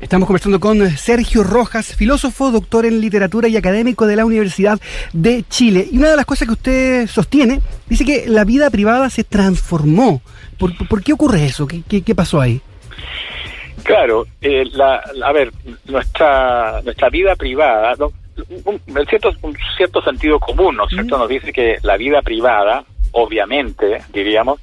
Estamos 0.00 0.26
conversando 0.26 0.58
con 0.58 0.90
Sergio 0.90 1.44
Rojas, 1.44 1.94
filósofo, 1.94 2.50
doctor 2.50 2.86
en 2.86 3.00
literatura 3.00 3.46
y 3.46 3.56
académico 3.56 4.04
de 4.04 4.16
la 4.16 4.24
Universidad 4.24 4.80
de 5.12 5.44
Chile. 5.48 5.86
Y 5.92 5.98
una 5.98 6.10
de 6.10 6.16
las 6.16 6.26
cosas 6.26 6.48
que 6.48 6.54
usted 6.54 7.06
sostiene, 7.06 7.60
dice 7.86 8.04
que 8.04 8.24
la 8.26 8.44
vida 8.44 8.68
privada 8.70 9.08
se 9.10 9.22
transformó. 9.22 10.20
¿Por, 10.58 11.02
qué 11.02 11.12
ocurre 11.12 11.44
eso? 11.44 11.68
¿Qué, 11.68 12.02
qué, 12.02 12.14
pasó 12.14 12.40
ahí? 12.40 12.60
Claro, 13.84 14.26
eh, 14.40 14.64
la, 14.72 15.02
a 15.24 15.32
ver, 15.32 15.52
nuestra, 15.84 16.80
nuestra 16.82 17.08
vida 17.08 17.36
privada, 17.36 17.94
en 18.86 19.06
cierto, 19.06 19.32
un 19.42 19.56
cierto 19.76 20.02
sentido 20.02 20.38
común, 20.40 20.76
¿no 20.76 20.84
es 20.84 20.90
cierto? 20.90 21.18
Nos 21.18 21.28
dice 21.28 21.52
que 21.52 21.78
la 21.82 21.96
vida 21.96 22.22
privada 22.22 22.84
obviamente, 23.12 24.02
diríamos, 24.12 24.60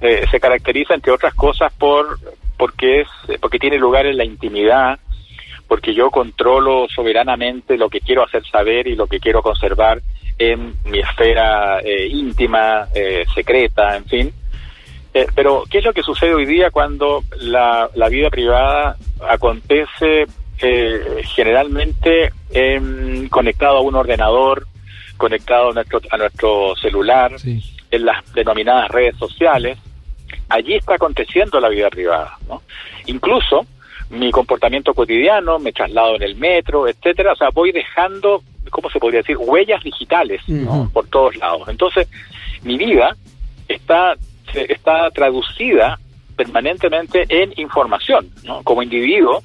eh, 0.00 0.26
se 0.30 0.40
caracteriza 0.40 0.94
entre 0.94 1.12
otras 1.12 1.34
cosas 1.34 1.72
por 1.72 2.18
porque 2.56 3.02
es 3.02 3.08
porque 3.40 3.58
tiene 3.58 3.78
lugar 3.78 4.06
en 4.06 4.16
la 4.16 4.24
intimidad, 4.24 4.98
porque 5.68 5.94
yo 5.94 6.10
controlo 6.10 6.86
soberanamente 6.88 7.76
lo 7.76 7.90
que 7.90 8.00
quiero 8.00 8.22
hacer 8.24 8.46
saber 8.46 8.86
y 8.86 8.94
lo 8.94 9.06
que 9.06 9.20
quiero 9.20 9.42
conservar 9.42 10.00
en 10.38 10.74
mi 10.84 11.00
esfera 11.00 11.80
eh, 11.80 12.06
íntima, 12.08 12.88
eh, 12.94 13.24
secreta, 13.34 13.96
en 13.96 14.04
fin. 14.04 14.32
pero, 15.34 15.64
¿qué 15.70 15.78
es 15.78 15.84
lo 15.84 15.94
que 15.94 16.02
sucede 16.02 16.34
hoy 16.34 16.44
día 16.44 16.70
cuando 16.70 17.22
la, 17.40 17.88
vida 18.10 18.28
privada 18.28 18.96
acontece 19.26 20.26
generalmente 21.34 22.32
conectado 23.30 23.78
a 23.78 23.80
un 23.80 23.94
ordenador, 23.94 24.66
conectado 25.16 25.70
a 25.70 25.72
nuestro, 25.72 26.00
a 26.10 26.16
nuestro 26.18 26.76
celular? 26.76 27.32
En 27.96 28.06
las 28.06 28.32
denominadas 28.32 28.90
redes 28.90 29.16
sociales, 29.16 29.78
allí 30.48 30.74
está 30.74 30.94
aconteciendo 30.94 31.60
la 31.60 31.68
vida 31.68 31.90
privada, 31.90 32.38
¿no? 32.48 32.62
Incluso 33.06 33.66
mi 34.10 34.30
comportamiento 34.30 34.94
cotidiano, 34.94 35.58
me 35.58 35.72
traslado 35.72 36.16
en 36.16 36.22
el 36.22 36.36
metro, 36.36 36.86
etcétera, 36.86 37.32
o 37.32 37.36
sea, 37.36 37.50
voy 37.50 37.72
dejando, 37.72 38.42
¿cómo 38.70 38.88
se 38.90 39.00
podría 39.00 39.20
decir? 39.20 39.36
Huellas 39.36 39.82
digitales, 39.82 40.42
¿no? 40.48 40.88
Por 40.92 41.08
todos 41.08 41.36
lados. 41.36 41.68
Entonces, 41.68 42.08
mi 42.62 42.78
vida 42.78 43.16
está, 43.68 44.14
está 44.54 45.10
traducida 45.10 45.98
permanentemente 46.36 47.26
en 47.28 47.52
información, 47.56 48.30
¿no? 48.44 48.62
Como 48.62 48.82
individuo, 48.82 49.42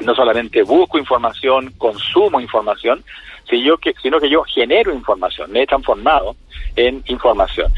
no 0.00 0.14
solamente 0.14 0.62
busco 0.62 0.98
información, 0.98 1.72
consumo 1.78 2.40
información, 2.40 3.04
sino 3.48 3.76
que, 3.78 3.94
yo 4.30 4.42
genero 4.44 4.92
información, 4.92 5.50
me 5.50 5.62
he 5.62 5.66
transformado 5.66 6.36
en 6.76 7.02
información. 7.06 7.72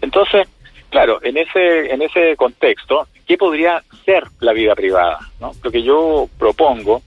Entonces, 0.00 0.48
claro, 0.90 1.18
en 1.22 1.36
ese, 1.36 1.92
en 1.92 2.02
ese 2.02 2.34
contexto, 2.36 3.06
¿qué 3.26 3.36
podría 3.36 3.82
ser 4.04 4.24
la 4.40 4.52
vida 4.52 4.74
privada? 4.74 5.18
¿no? 5.40 5.52
Lo 5.62 5.70
que 5.70 5.82
yo 5.82 6.28
propongo 6.38 7.02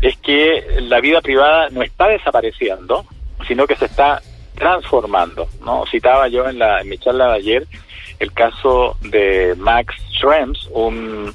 es 0.00 0.16
que 0.18 0.64
la 0.80 1.00
vida 1.00 1.20
privada 1.20 1.68
no 1.70 1.82
está 1.82 2.08
desapareciendo, 2.08 3.04
sino 3.46 3.66
que 3.66 3.76
se 3.76 3.84
está 3.84 4.22
transformando. 4.54 5.48
¿no? 5.64 5.84
Citaba 5.86 6.28
yo 6.28 6.48
en, 6.48 6.58
la, 6.58 6.80
en 6.80 6.88
mi 6.88 6.98
charla 6.98 7.28
de 7.28 7.34
ayer 7.34 7.66
el 8.20 8.32
caso 8.32 8.96
de 9.00 9.54
Max 9.56 9.94
Schrems, 10.12 10.68
un 10.72 11.34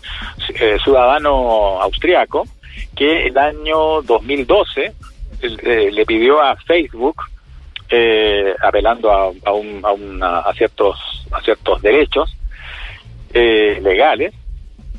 eh, 0.53 0.77
ciudadano 0.83 1.81
austriaco, 1.81 2.45
que 2.95 3.27
el 3.27 3.37
año 3.37 4.01
2012 4.01 4.93
eh, 5.41 5.89
le 5.91 6.05
pidió 6.05 6.41
a 6.41 6.55
Facebook, 6.55 7.17
eh, 7.89 8.53
apelando 8.61 9.11
a, 9.11 9.31
a, 9.45 9.51
un, 9.53 10.23
a, 10.23 10.39
a, 10.39 10.53
ciertos, 10.53 10.97
a 11.31 11.41
ciertos 11.41 11.81
derechos 11.81 12.35
eh, 13.33 13.79
legales, 13.81 14.33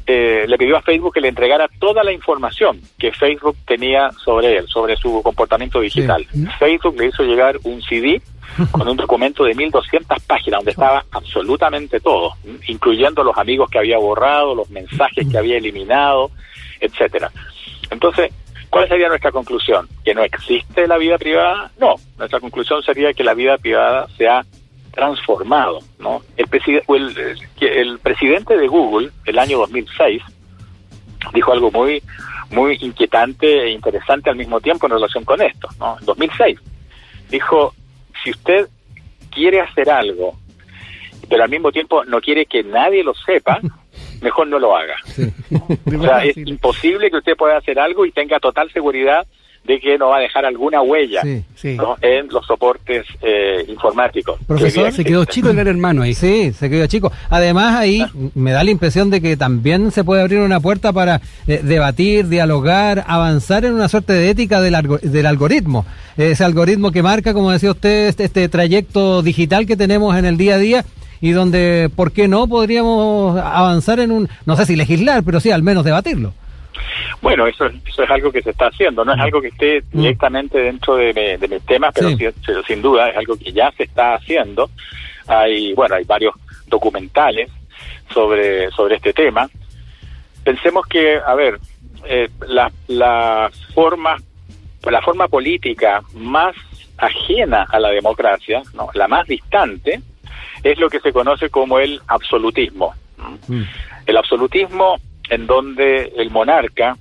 eh, 0.09 0.45
le 0.47 0.57
pidió 0.57 0.77
a 0.77 0.83
Facebook 0.83 1.15
que 1.15 1.21
le 1.21 1.29
entregara 1.29 1.69
toda 1.81 2.05
la 2.05 2.13
información 2.13 2.81
que 2.97 3.11
Facebook 3.11 3.57
tenía 3.67 4.13
sobre 4.13 4.59
él, 4.59 4.69
sobre 4.69 4.97
su 4.97 5.21
comportamiento 5.21 5.81
digital. 5.81 6.25
Sí. 6.33 6.47
Facebook 6.61 6.97
le 6.97 7.07
hizo 7.07 7.25
llegar 7.25 7.59
un 7.65 7.83
CD 7.83 8.23
con 8.71 8.89
un 8.89 8.97
documento 8.97 9.43
de 9.43 9.55
1200 9.55 10.23
páginas 10.23 10.59
donde 10.59 10.71
estaba 10.71 11.05
absolutamente 11.11 11.99
todo, 11.99 12.35
incluyendo 12.69 13.25
los 13.25 13.37
amigos 13.37 13.69
que 13.69 13.79
había 13.79 13.99
borrado, 13.99 14.55
los 14.55 14.71
mensajes 14.71 15.27
que 15.29 15.39
había 15.39 15.57
eliminado, 15.57 16.31
etcétera. 16.81 17.33
Entonces, 17.91 18.33
¿cuál 18.71 18.89
sería 18.89 19.09
nuestra 19.09 19.33
conclusión? 19.33 19.89
¿Que 20.05 20.15
no 20.15 20.23
existe 20.23 20.87
la 20.87 20.99
vida 20.99 21.19
privada? 21.19 21.71
No, 21.79 21.97
nuestra 22.19 22.41
conclusión 22.41 22.83
sería 22.83 23.13
que 23.13 23.25
la 23.25 23.35
vida 23.35 23.59
privada 23.59 24.07
se 24.17 24.29
ha 24.29 24.45
transformado, 24.93 25.81
¿no? 25.99 26.23
El, 26.37 26.47
el, 26.89 27.19
el, 27.19 27.69
el 27.69 27.99
presidente 27.99 28.57
de 28.57 28.67
Google, 28.67 29.11
el 29.27 29.39
año 29.39 29.59
2006, 29.59 30.23
dijo 31.35 31.53
algo 31.53 31.71
muy 31.71 32.03
muy 32.51 32.79
inquietante 32.81 33.65
e 33.65 33.71
interesante 33.71 34.31
al 34.31 34.37
mismo 34.37 34.61
tiempo 34.61 34.87
en 34.87 34.93
relación 34.93 35.25
con 35.25 35.43
esto, 35.43 35.69
¿no? 35.81 35.99
En 35.99 36.07
2006 36.07 36.59
dijo, 37.31 37.75
si 38.23 38.31
usted 38.31 38.69
quiere 39.31 39.61
hacer 39.61 39.91
algo, 39.91 40.39
pero 41.29 41.45
al 41.45 41.51
mismo 41.51 41.73
tiempo 41.73 42.05
no 42.05 42.21
quiere 42.21 42.47
que 42.47 42.63
nadie 42.63 43.03
lo 43.03 43.15
sepa, 43.15 43.61
mejor 44.27 44.49
no 44.49 44.59
lo 44.59 44.77
haga. 44.77 44.97
Sí. 45.05 45.33
o 45.97 46.03
sea, 46.03 46.25
es 46.25 46.37
imposible 46.37 47.11
que 47.11 47.19
usted 47.19 47.37
pueda 47.37 47.57
hacer 47.57 47.79
algo 47.79 48.05
y 48.05 48.11
tenga 48.11 48.41
total 48.41 48.71
seguridad 48.73 49.25
de 49.65 49.81
que 49.81 49.99
no 49.99 50.11
va 50.11 50.19
a 50.19 50.21
dejar 50.21 50.45
alguna 50.45 50.81
huella 50.81 51.23
sí, 51.23 51.45
sí. 51.57 51.75
¿no? 51.75 51.97
en 52.01 52.29
los 52.29 52.47
soportes 52.47 53.05
eh, 53.21 53.65
informáticos. 53.69 54.39
Profesor, 54.47 54.93
se 54.93 55.05
quedó 55.05 55.25
chico 55.25 55.51
el 55.51 55.57
gran 55.57 55.69
hermano 55.69 56.03
ahí. 56.03 56.15
Sí, 56.15 56.53
se 56.53 56.71
quedó 56.71 56.87
chico. 56.87 57.13
Además, 57.31 57.75
ahí 57.77 58.01
ah. 58.01 58.11
me 58.35 58.53
da 58.53 58.63
la 58.63 58.71
impresión 58.71 59.11
de 59.11 59.21
que 59.21 59.37
también 59.37 59.91
se 59.91 60.05
puede 60.05 60.23
abrir 60.23 60.41
una 60.41 60.61
puerta 60.61 60.93
para 60.93 61.21
eh, 61.47 61.61
debatir, 61.63 62.29
dialogar, 62.29 63.05
avanzar 63.07 63.65
en 63.65 63.75
una 63.75 63.89
suerte 63.89 64.13
de 64.13 64.31
ética 64.31 64.61
del, 64.61 64.77
del 65.03 65.27
algoritmo. 65.27 65.85
Ese 66.17 66.45
algoritmo 66.45 66.93
que 66.93 67.03
marca, 67.03 67.35
como 67.35 67.51
decía 67.51 67.73
usted, 67.73 68.09
este, 68.09 68.25
este 68.25 68.49
trayecto 68.49 69.23
digital 69.23 69.67
que 69.67 69.77
tenemos 69.77 70.17
en 70.17 70.27
el 70.27 70.37
día 70.37 70.55
a 70.55 70.59
día 70.59 70.85
y 71.21 71.33
donde, 71.33 71.91
¿por 71.95 72.13
qué 72.13 72.29
no 72.29 72.47
podríamos 72.49 73.39
avanzar 73.39 74.01
en 74.01 74.11
un, 74.11 74.29
no 74.45 74.57
sé 74.57 74.67
si 74.67 74.77
legislar, 74.77 75.23
pero 75.25 75.41
sí 75.41 75.51
al 75.51 75.63
menos 75.63 75.85
debatirlo? 75.85 76.33
Bueno, 77.23 77.47
eso, 77.47 77.67
eso 77.67 78.03
es 78.03 78.11
algo 78.11 78.31
que 78.31 78.43
se 78.43 78.51
está 78.51 78.67
haciendo, 78.67 79.05
no 79.05 79.15
es 79.15 79.21
algo 79.21 79.41
que 79.41 79.49
esté 79.49 79.83
directamente 79.93 80.59
dentro 80.59 80.97
de, 80.97 81.13
de, 81.13 81.39
de 81.39 81.49
mis 81.49 81.63
temas, 81.63 81.93
pero, 81.95 82.11
sí. 82.11 82.17
sin, 82.17 82.63
sin 82.67 82.83
duda 82.83 83.09
es 83.09 83.17
algo 83.17 83.37
que 83.37 83.53
ya 83.53 83.71
se 83.73 83.85
está 83.85 84.15
haciendo. 84.15 84.71
Hay, 85.27 85.73
bueno, 85.75 85.97
hay 85.97 86.05
varios 86.05 86.35
documentales 86.67 87.51
sobre, 88.13 88.71
sobre 88.71 88.97
este 88.97 89.13
tema. 89.13 89.49
Pensemos 90.45 90.87
que, 90.87 91.19
a 91.19 91.35
ver, 91.35 91.59
eh, 92.05 92.29
la, 92.49 92.71
la 92.87 93.51
forma, 93.75 94.17
la 94.89 95.03
forma 95.03 95.27
política 95.27 96.03
más 96.15 96.55
ajena 96.99 97.67
a 97.69 97.81
la 97.81 97.91
democracia, 97.91 98.63
¿no? 98.75 98.89
la 98.95 99.09
más 99.09 99.27
distante, 99.27 100.01
es 100.71 100.79
lo 100.79 100.91
que 100.91 101.01
se 101.01 101.13
conoce 101.13 101.49
como 101.51 101.79
el 101.79 102.01
absolutismo. 102.09 102.95
Mm. 103.49 103.63
El 104.07 104.17
absolutismo 104.17 104.97
en 105.29 105.47
donde 105.47 106.13
el 106.17 106.31
monarca 106.31 106.97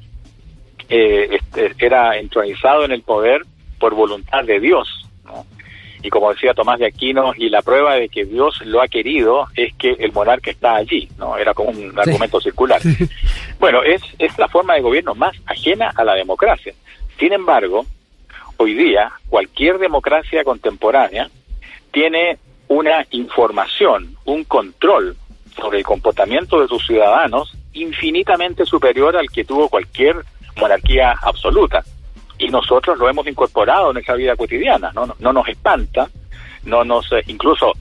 eh, 0.90 1.30
este, 1.32 1.74
era 1.84 2.18
entronizado 2.18 2.86
en 2.86 2.92
el 2.92 3.02
poder 3.02 3.42
por 3.80 3.96
voluntad 3.96 4.44
de 4.44 4.60
Dios. 4.60 4.88
¿no? 5.24 5.46
Y 6.04 6.10
como 6.10 6.32
decía 6.32 6.54
Tomás 6.54 6.80
de 6.80 6.86
Aquino, 6.86 7.34
y 7.36 7.50
la 7.50 7.64
prueba 7.64 7.96
de 7.96 8.10
que 8.10 8.26
Dios 8.26 8.62
lo 8.64 8.82
ha 8.82 8.88
querido 8.88 9.48
es 9.56 9.74
que 9.76 9.92
el 9.98 10.12
monarca 10.12 10.52
está 10.52 10.76
allí, 10.76 11.10
¿no? 11.18 11.36
Era 11.36 11.56
como 11.56 11.72
un 11.72 11.98
argumento 11.98 12.40
circular. 12.40 12.82
Sí. 12.82 12.96
Bueno, 13.58 13.82
es, 13.84 14.02
es 14.20 14.38
la 14.38 14.50
forma 14.50 14.76
de 14.76 14.82
gobierno 14.82 15.16
más 15.16 15.36
ajena 15.48 15.92
a 15.96 16.04
la 16.04 16.14
democracia. 16.14 16.74
Sin 17.18 17.32
embargo, 17.34 17.86
hoy 18.58 18.76
día, 18.76 19.12
cualquier 19.30 19.80
democracia 19.80 20.44
contemporánea 20.44 21.30
tiene 21.92 22.38
una 22.68 23.06
información, 23.12 24.18
un 24.26 24.44
control 24.44 25.16
sobre 25.56 25.80
el 25.80 25.86
comportamiento 25.86 26.60
de 26.60 26.68
sus 26.68 26.86
ciudadanos 26.86 27.56
infinitamente 27.74 28.66
superior 28.66 29.16
al 29.16 29.30
que 29.30 29.46
tuvo 29.46 29.70
cualquier 29.70 30.18
monarquía 30.58 31.16
absoluta. 31.22 31.84
Y 32.38 32.50
nosotros 32.50 32.98
lo 32.98 33.10
hemos 33.10 33.28
incorporado 33.28 33.90
en 33.90 33.94
nuestra 33.96 34.16
vida 34.16 34.36
cotidiana, 34.36 34.92
no, 34.94 35.06
no, 35.06 35.16
no 35.20 35.34
nos 35.34 35.48
espanta, 35.48 36.10
no 36.64 36.84
nos, 36.84 37.10
eh, 37.12 37.24
incluso 37.28 37.74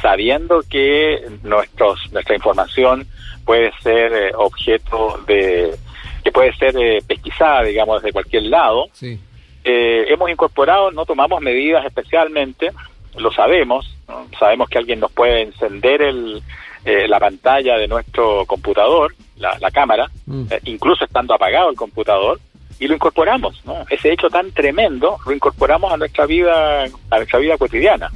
sabiendo 0.00 0.62
que 0.68 1.20
nuestros, 1.42 2.00
nuestra 2.12 2.34
información 2.34 3.06
puede 3.44 3.70
ser 3.82 4.12
eh, 4.12 4.32
objeto 4.34 5.20
de, 5.26 5.76
que 6.24 6.32
puede 6.32 6.52
ser 6.54 6.76
eh, 6.76 7.02
pesquisada, 7.06 7.62
digamos, 7.62 8.02
desde 8.02 8.12
cualquier 8.12 8.44
lado, 8.44 8.88
sí. 8.92 9.20
hemos 9.62 10.30
incorporado, 10.30 10.90
no 10.90 11.04
tomamos 11.04 11.40
medidas 11.40 11.84
especialmente, 11.84 12.72
lo 13.16 13.32
sabemos, 13.32 13.94
¿no? 14.08 14.26
sabemos 14.38 14.68
que 14.68 14.78
alguien 14.78 15.00
nos 15.00 15.12
puede 15.12 15.42
encender 15.42 16.02
el, 16.02 16.42
eh, 16.84 17.08
la 17.08 17.18
pantalla 17.18 17.76
de 17.76 17.88
nuestro 17.88 18.44
computador, 18.46 19.14
la, 19.36 19.58
la 19.58 19.70
cámara, 19.70 20.10
mm. 20.26 20.44
eh, 20.50 20.60
incluso 20.64 21.04
estando 21.04 21.34
apagado 21.34 21.70
el 21.70 21.76
computador, 21.76 22.40
y 22.78 22.88
lo 22.88 22.94
incorporamos, 22.94 23.62
¿no? 23.66 23.84
Ese 23.90 24.10
hecho 24.10 24.30
tan 24.30 24.50
tremendo 24.52 25.18
lo 25.26 25.32
incorporamos 25.32 25.92
a 25.92 25.98
nuestra 25.98 26.24
vida, 26.24 26.84
a 26.84 27.16
nuestra 27.16 27.38
vida 27.38 27.58
cotidiana. 27.58 28.10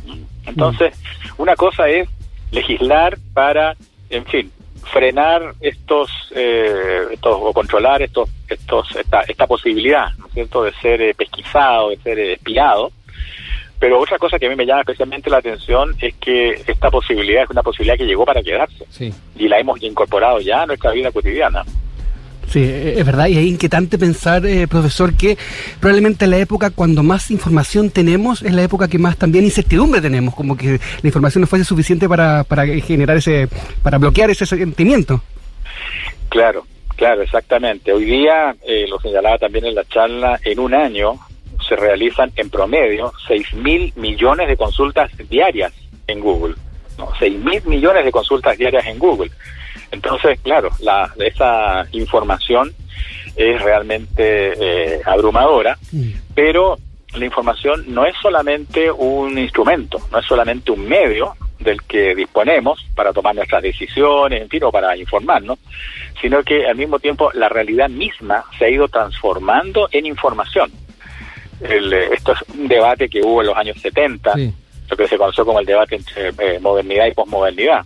Entonces, 0.46 0.98
mm. 0.98 1.42
una 1.42 1.54
cosa 1.54 1.88
es 1.88 2.08
legislar 2.50 3.18
para, 3.34 3.76
en 4.08 4.24
fin, 4.24 4.50
frenar 4.90 5.54
estos, 5.60 6.10
eh, 6.34 7.02
estos 7.12 7.36
o 7.40 7.52
controlar 7.52 8.00
estos, 8.02 8.30
estos, 8.48 8.96
esta, 8.96 9.20
esta 9.22 9.46
posibilidad, 9.46 10.12
¿no 10.18 10.26
es 10.26 10.32
cierto?, 10.32 10.62
de 10.62 10.72
ser 10.74 11.02
eh, 11.02 11.14
pesquisado, 11.14 11.90
de 11.90 11.96
ser 11.98 12.18
espiado. 12.18 12.90
Pero 13.84 14.00
otra 14.00 14.18
cosa 14.18 14.38
que 14.38 14.46
a 14.46 14.48
mí 14.48 14.56
me 14.56 14.64
llama 14.64 14.80
especialmente 14.80 15.28
la 15.28 15.36
atención 15.36 15.94
es 16.00 16.14
que 16.14 16.52
esta 16.66 16.90
posibilidad 16.90 17.42
es 17.42 17.50
una 17.50 17.62
posibilidad 17.62 17.98
que 17.98 18.06
llegó 18.06 18.24
para 18.24 18.42
quedarse. 18.42 18.82
Sí. 18.88 19.12
Y 19.36 19.46
la 19.46 19.58
hemos 19.58 19.82
incorporado 19.82 20.40
ya 20.40 20.62
a 20.62 20.66
nuestra 20.66 20.92
vida 20.92 21.12
cotidiana. 21.12 21.62
Sí, 22.48 22.62
es 22.64 23.04
verdad, 23.04 23.26
y 23.26 23.36
es 23.36 23.44
inquietante 23.44 23.98
pensar, 23.98 24.46
eh, 24.46 24.66
profesor, 24.66 25.14
que 25.14 25.36
probablemente 25.80 26.26
la 26.26 26.38
época 26.38 26.70
cuando 26.70 27.02
más 27.02 27.30
información 27.30 27.90
tenemos 27.90 28.40
es 28.40 28.54
la 28.54 28.62
época 28.62 28.88
que 28.88 28.98
más 28.98 29.18
también 29.18 29.44
incertidumbre 29.44 30.00
tenemos, 30.00 30.34
como 30.34 30.56
que 30.56 30.78
la 31.02 31.06
información 31.06 31.42
no 31.42 31.46
fuese 31.46 31.66
suficiente 31.66 32.08
para, 32.08 32.42
para 32.44 32.64
generar 32.64 33.18
ese, 33.18 33.50
para 33.82 33.98
bloquear 33.98 34.30
ese 34.30 34.46
sentimiento. 34.46 35.22
Claro, 36.30 36.64
claro, 36.96 37.20
exactamente. 37.20 37.92
Hoy 37.92 38.06
día, 38.06 38.56
eh, 38.66 38.86
lo 38.88 38.98
señalaba 38.98 39.36
también 39.36 39.66
en 39.66 39.74
la 39.74 39.84
charla, 39.84 40.40
en 40.42 40.58
un 40.58 40.72
año 40.72 41.20
se 41.66 41.76
realizan 41.76 42.32
en 42.36 42.50
promedio 42.50 43.12
6 43.26 43.54
mil 43.54 43.92
millones 43.96 44.48
de 44.48 44.56
consultas 44.56 45.10
diarias 45.28 45.72
en 46.06 46.20
Google. 46.20 46.54
¿no? 46.98 47.08
6 47.18 47.38
mil 47.40 47.62
millones 47.66 48.04
de 48.04 48.12
consultas 48.12 48.56
diarias 48.56 48.86
en 48.86 48.98
Google. 48.98 49.30
Entonces, 49.90 50.40
claro, 50.40 50.70
la, 50.80 51.12
esa 51.18 51.86
información 51.92 52.74
es 53.36 53.60
realmente 53.62 54.52
eh, 54.96 55.00
abrumadora, 55.04 55.76
mm. 55.92 56.10
pero 56.34 56.78
la 57.14 57.24
información 57.24 57.84
no 57.88 58.04
es 58.04 58.14
solamente 58.20 58.90
un 58.90 59.38
instrumento, 59.38 59.98
no 60.10 60.18
es 60.18 60.26
solamente 60.26 60.72
un 60.72 60.86
medio 60.86 61.34
del 61.58 61.82
que 61.82 62.14
disponemos 62.14 62.84
para 62.94 63.12
tomar 63.12 63.34
nuestras 63.34 63.62
decisiones, 63.62 64.42
en 64.42 64.48
fin, 64.48 64.64
o 64.64 64.72
para 64.72 64.96
informarnos, 64.96 65.58
sino 66.20 66.42
que 66.42 66.66
al 66.66 66.76
mismo 66.76 66.98
tiempo 66.98 67.30
la 67.32 67.48
realidad 67.48 67.88
misma 67.88 68.44
se 68.58 68.66
ha 68.66 68.68
ido 68.68 68.88
transformando 68.88 69.88
en 69.92 70.06
información. 70.06 70.70
El, 71.64 71.92
eh, 71.92 72.08
esto 72.12 72.32
es 72.32 72.38
un 72.54 72.68
debate 72.68 73.08
que 73.08 73.20
hubo 73.22 73.40
en 73.40 73.48
los 73.48 73.56
años 73.56 73.80
70, 73.80 74.34
lo 74.90 74.96
que 74.96 75.08
se 75.08 75.16
conoció 75.16 75.44
como 75.44 75.60
el 75.60 75.66
debate 75.66 75.96
entre 75.96 76.28
eh, 76.38 76.60
modernidad 76.60 77.06
y 77.06 77.12
posmodernidad. 77.12 77.84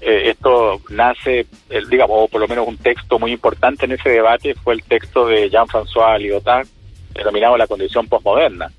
Eh, 0.00 0.30
esto 0.30 0.80
nace, 0.90 1.46
digamos, 1.90 2.16
o 2.18 2.28
por 2.28 2.40
lo 2.40 2.48
menos 2.48 2.66
un 2.66 2.76
texto 2.76 3.18
muy 3.18 3.32
importante 3.32 3.84
en 3.84 3.92
ese 3.92 4.08
debate 4.08 4.54
fue 4.54 4.74
el 4.74 4.82
texto 4.82 5.26
de 5.26 5.48
Jean-François 5.50 6.18
Lyotard, 6.18 6.66
denominado 7.14 7.56
La 7.56 7.66
condición 7.66 8.06
posmoderna 8.08 8.70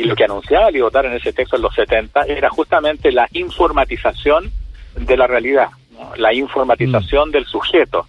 y 0.00 0.04
lo 0.04 0.16
que 0.16 0.24
anunciaba 0.24 0.70
Lyotard 0.70 1.06
en 1.06 1.14
ese 1.14 1.32
texto 1.32 1.56
en 1.56 1.62
los 1.62 1.74
70 1.74 2.22
era 2.22 2.48
justamente 2.48 3.12
la 3.12 3.28
informatización 3.32 4.50
de 4.96 5.16
la 5.16 5.26
realidad, 5.26 5.68
la 6.16 6.32
informatización 6.32 7.28
mm. 7.28 7.32
del 7.32 7.46
sujeto, 7.46 8.06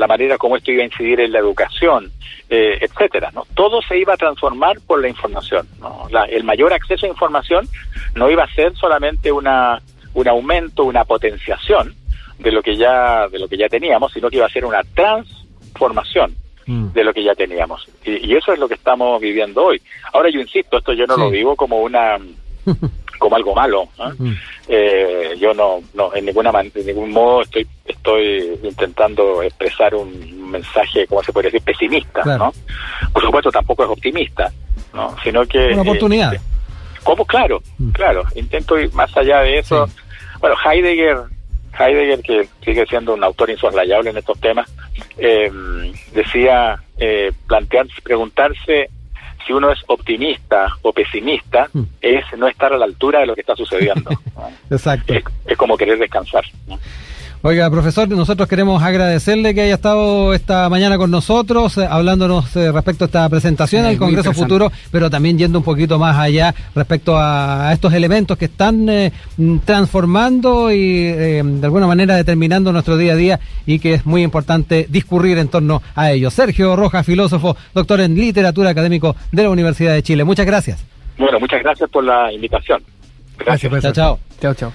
la 0.00 0.06
manera 0.06 0.38
como 0.38 0.56
esto 0.56 0.72
iba 0.72 0.82
a 0.82 0.86
incidir 0.86 1.20
en 1.20 1.32
la 1.32 1.38
educación, 1.38 2.10
eh, 2.48 2.78
etcétera. 2.80 3.30
¿no? 3.32 3.46
Todo 3.54 3.80
se 3.82 3.98
iba 3.98 4.14
a 4.14 4.16
transformar 4.16 4.80
por 4.86 5.00
la 5.00 5.08
información. 5.08 5.66
el 6.28 6.44
mayor 6.44 6.72
acceso 6.72 7.06
a 7.06 7.08
información 7.08 7.68
no 8.14 8.28
iba 8.30 8.44
a 8.44 8.54
ser 8.54 8.74
solamente 8.76 9.30
una, 9.30 9.80
un 10.14 10.28
aumento, 10.28 10.84
una 10.84 11.04
potenciación 11.04 11.94
de 12.38 12.50
lo 12.50 12.62
que 12.62 12.76
ya 12.76 13.28
de 13.28 13.38
lo 13.38 13.46
que 13.46 13.58
ya 13.58 13.68
teníamos, 13.68 14.12
sino 14.12 14.30
que 14.30 14.36
iba 14.36 14.46
a 14.46 14.50
ser 14.50 14.64
una 14.64 14.82
transformación 14.94 16.34
Mm. 16.70 16.92
de 16.92 17.02
lo 17.02 17.12
que 17.12 17.24
ya 17.24 17.34
teníamos. 17.34 17.88
Y, 18.04 18.36
eso 18.36 18.52
es 18.52 18.60
lo 18.60 18.68
que 18.68 18.74
estamos 18.74 19.20
viviendo 19.20 19.64
hoy. 19.64 19.82
Ahora 20.12 20.30
yo 20.30 20.40
insisto, 20.40 20.78
esto 20.78 20.92
yo 20.92 21.04
no 21.04 21.16
lo 21.16 21.28
vivo 21.28 21.56
como 21.56 21.80
una 21.80 22.16
como 23.20 23.36
algo 23.36 23.54
malo. 23.54 23.88
Mm. 24.18 24.32
Eh, 24.66 25.36
yo 25.38 25.54
no, 25.54 25.80
no 25.94 26.12
en 26.14 26.24
ninguna 26.24 26.50
en 26.60 26.86
ningún 26.86 27.12
modo 27.12 27.42
estoy 27.42 27.66
estoy 27.84 28.58
intentando 28.64 29.42
expresar 29.42 29.94
un 29.94 30.50
mensaje, 30.50 31.06
como 31.06 31.22
se 31.22 31.32
podría 31.32 31.50
decir, 31.50 31.62
pesimista, 31.62 32.24
¿no? 32.24 32.52
Por 33.12 33.22
supuesto 33.22 33.52
tampoco 33.52 33.84
es 33.84 33.90
optimista, 33.90 34.50
¿no? 34.94 35.14
Sino 35.22 35.44
que 35.46 35.68
una 35.72 35.82
oportunidad. 35.82 36.34
Eh, 36.34 36.40
como 37.04 37.24
claro, 37.24 37.62
mm. 37.78 37.90
claro, 37.90 38.24
intento 38.34 38.78
ir 38.78 38.92
más 38.94 39.14
allá 39.16 39.40
de 39.40 39.58
eso. 39.58 39.88
Bueno, 40.40 40.56
Heidegger 40.64 41.18
Heidegger, 41.78 42.20
que 42.22 42.48
sigue 42.64 42.84
siendo 42.86 43.14
un 43.14 43.22
autor 43.22 43.50
insoslayable 43.50 44.10
en 44.10 44.16
estos 44.16 44.40
temas, 44.40 44.68
eh, 45.18 45.50
decía 46.12 46.82
eh, 46.98 47.32
plantearse, 47.46 48.00
preguntarse 48.02 48.90
si 49.46 49.52
uno 49.52 49.70
es 49.70 49.78
optimista 49.86 50.66
o 50.82 50.92
pesimista 50.92 51.68
hmm. 51.72 51.82
es 52.00 52.24
no 52.36 52.48
estar 52.48 52.72
a 52.72 52.78
la 52.78 52.84
altura 52.84 53.20
de 53.20 53.26
lo 53.26 53.34
que 53.34 53.40
está 53.42 53.56
sucediendo. 53.56 54.10
Exacto. 54.70 55.12
Es, 55.46 55.56
como 55.56 55.76
querer 55.76 55.98
descansar. 55.98 56.44
Oiga, 57.42 57.70
profesor, 57.70 58.06
nosotros 58.06 58.46
queremos 58.46 58.82
agradecerle 58.82 59.54
que 59.54 59.62
haya 59.62 59.72
estado 59.72 60.34
esta 60.34 60.68
mañana 60.68 60.98
con 60.98 61.10
nosotros, 61.10 61.78
eh, 61.78 61.86
hablándonos 61.88 62.54
eh, 62.54 62.70
respecto 62.70 63.04
a 63.04 63.06
esta 63.06 63.26
presentación 63.30 63.84
del 63.84 63.96
Congreso 63.96 64.34
Futuro, 64.34 64.70
pero 64.92 65.08
también 65.08 65.38
yendo 65.38 65.58
un 65.58 65.64
poquito 65.64 65.98
más 65.98 66.18
allá 66.18 66.54
respecto 66.74 67.16
a, 67.16 67.72
estos 67.72 67.94
elementos 67.94 68.36
que 68.36 68.44
están 68.44 68.86
eh, 68.90 69.10
transformando 69.64 70.70
y 70.70 71.04
de 71.12 71.60
alguna 71.62 71.86
manera 71.86 72.14
determinando 72.14 72.72
nuestro 72.72 72.98
día 72.98 73.14
a 73.14 73.16
día 73.16 73.40
y 73.64 73.78
que 73.78 73.94
es 73.94 74.04
muy 74.04 74.22
importante 74.22 74.84
discurrir 74.90 75.38
en 75.38 75.48
torno 75.48 75.80
a 75.94 76.12
ello. 76.12 76.30
Sergio 76.30 76.76
Rojas, 76.76 77.06
filósofo, 77.06 77.56
doctor 77.72 78.02
en 78.02 78.16
literatura 78.16 78.68
académico 78.68 79.16
de 79.32 79.44
la 79.44 79.48
Universidad 79.48 79.94
de 79.94 80.02
Chile. 80.02 80.24
Muchas 80.24 80.44
gracias. 80.44 80.84
Bueno, 81.16 81.40
muchas 81.40 81.62
gracias 81.62 81.88
por 81.88 82.04
la 82.04 82.30
invitación. 82.30 82.82
Gracias, 83.38 83.72
gracias 83.72 83.94
chao. 83.94 84.18
Chao, 84.42 84.52
chao. 84.52 84.72